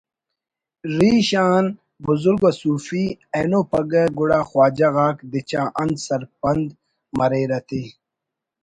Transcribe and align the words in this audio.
ریش 0.97 1.29
آن 1.53 1.65
بزرگ 2.07 2.39
و 2.45 2.49
صوفی 2.61 3.05
(اینو 3.35 3.59
پگہ 3.71 4.03
گڑا 4.17 4.41
خواجہ 4.49 4.89
غاک 4.95 5.17
دیچا 5.31 5.61
انت 5.81 5.97
سرپند 6.05 6.67
مریرہ 7.17 7.59
تے) 7.67 7.81